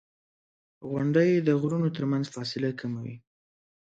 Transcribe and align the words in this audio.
•غونډۍ 0.89 1.31
د 1.47 1.49
غرونو 1.61 1.87
ترمنځ 1.95 2.25
فاصله 2.35 2.69
کموي. 2.79 3.15